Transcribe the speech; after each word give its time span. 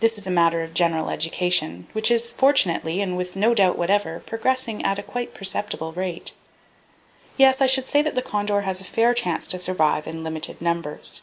This 0.00 0.18
is 0.18 0.26
a 0.26 0.32
matter 0.32 0.62
of 0.64 0.74
general 0.74 1.10
education, 1.10 1.86
which 1.92 2.10
is, 2.10 2.32
fortunately, 2.32 3.00
and 3.00 3.16
with 3.16 3.36
no 3.36 3.54
doubt 3.54 3.78
whatever, 3.78 4.18
progressing 4.18 4.84
at 4.84 4.98
a 4.98 5.02
quite 5.04 5.32
perceptible 5.32 5.92
rate. 5.92 6.32
"Yes; 7.36 7.60
I 7.60 7.66
should 7.66 7.86
say 7.86 8.02
that 8.02 8.16
the 8.16 8.20
condor 8.20 8.62
has 8.62 8.80
a 8.80 8.84
fair 8.84 9.14
chance 9.14 9.46
to 9.46 9.60
survive, 9.60 10.08
in 10.08 10.24
limited 10.24 10.60
numbers. 10.60 11.22